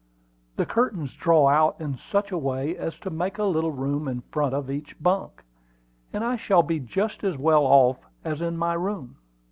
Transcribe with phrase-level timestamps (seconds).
[0.55, 4.21] The curtains draw out in such a way as to make a little room in
[4.31, 5.43] front of each bunk,
[6.11, 9.17] and I shall be just as well off as in my room."